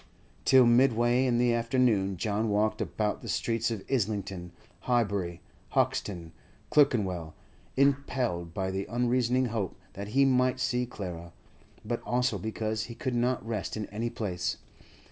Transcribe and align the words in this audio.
Till 0.45 0.65
midway 0.65 1.27
in 1.27 1.37
the 1.37 1.53
afternoon 1.53 2.17
John 2.17 2.49
walked 2.49 2.81
about 2.81 3.21
the 3.21 3.29
streets 3.29 3.69
of 3.69 3.83
Islington, 3.87 4.51
Highbury, 4.79 5.41
Hoxton, 5.73 6.31
Clerkenwell, 6.71 7.35
impelled 7.77 8.51
by 8.51 8.71
the 8.71 8.87
unreasoning 8.89 9.49
hope 9.53 9.77
that 9.93 10.07
he 10.17 10.25
might 10.25 10.59
see 10.59 10.87
Clara, 10.87 11.33
but 11.85 12.01
also 12.01 12.39
because 12.39 12.85
he 12.85 12.95
could 12.95 13.13
not 13.13 13.45
rest 13.47 13.77
in 13.77 13.85
any 13.91 14.09
place. 14.09 14.57